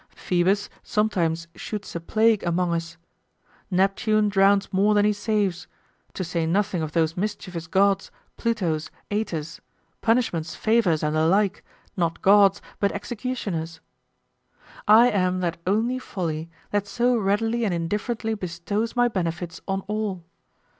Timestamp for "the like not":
11.15-12.19